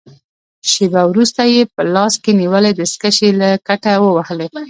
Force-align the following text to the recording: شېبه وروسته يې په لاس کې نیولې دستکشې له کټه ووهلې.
شېبه 0.71 1.01
وروسته 1.11 1.41
يې 1.53 1.61
په 1.75 1.81
لاس 1.95 2.13
کې 2.23 2.31
نیولې 2.41 2.71
دستکشې 2.79 3.29
له 3.39 3.49
کټه 3.67 3.93
ووهلې. 4.03 4.47